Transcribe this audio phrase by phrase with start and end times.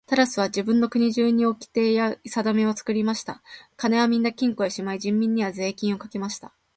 [0.07, 3.43] タラスは自分の国中におきてやさだめを作りました。
[3.77, 6.53] 金はみんな金庫へしまい、人民には税金をかけました。